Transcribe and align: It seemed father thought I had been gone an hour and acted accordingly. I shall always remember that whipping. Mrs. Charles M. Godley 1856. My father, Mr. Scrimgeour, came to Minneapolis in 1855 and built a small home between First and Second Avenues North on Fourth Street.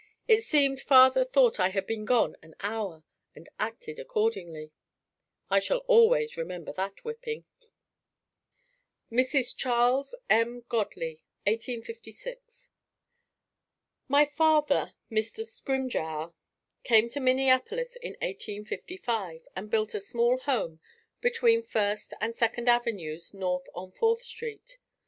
It 0.27 0.43
seemed 0.43 0.81
father 0.81 1.23
thought 1.23 1.59
I 1.59 1.69
had 1.69 1.85
been 1.85 2.05
gone 2.05 2.35
an 2.41 2.55
hour 2.61 3.03
and 3.35 3.47
acted 3.59 3.99
accordingly. 3.99 4.71
I 5.47 5.59
shall 5.59 5.85
always 5.85 6.37
remember 6.37 6.73
that 6.73 7.03
whipping. 7.05 7.45
Mrs. 9.11 9.55
Charles 9.55 10.15
M. 10.27 10.61
Godley 10.67 11.21
1856. 11.45 12.71
My 14.07 14.25
father, 14.25 14.95
Mr. 15.11 15.45
Scrimgeour, 15.45 16.33
came 16.83 17.07
to 17.09 17.19
Minneapolis 17.19 17.95
in 17.97 18.13
1855 18.21 19.47
and 19.55 19.69
built 19.69 19.93
a 19.93 19.99
small 19.99 20.39
home 20.39 20.79
between 21.21 21.61
First 21.61 22.15
and 22.19 22.35
Second 22.35 22.67
Avenues 22.67 23.35
North 23.35 23.67
on 23.75 23.91
Fourth 23.91 24.23
Street. 24.23 24.79